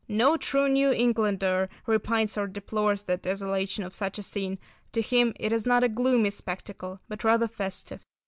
No 0.07 0.35
true 0.35 0.67
New 0.67 0.89
Englander 0.91 1.69
repines 1.85 2.35
or 2.35 2.47
deplores 2.47 3.03
the 3.05 3.17
desolation 3.17 3.83
of 3.83 3.93
such 3.93 4.17
a 4.17 4.23
scene; 4.23 4.57
to 4.93 4.99
him 5.03 5.31
it 5.39 5.53
is 5.53 5.67
not 5.67 5.83
a 5.83 5.89
gloomy 5.89 6.31
spectacle, 6.31 6.99
but 7.07 7.23
rather 7.23 7.47
festive. 7.47 7.99